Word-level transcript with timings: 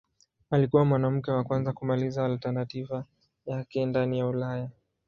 Alikuwa 0.51 0.85
mwanamke 0.85 1.31
wa 1.31 1.43
kwanza 1.43 1.73
kumaliza 1.73 2.25
alternativa 2.25 3.05
yake 3.45 3.85
ndani 3.85 4.19
ya 4.19 4.27
Ulaya. 4.27 4.69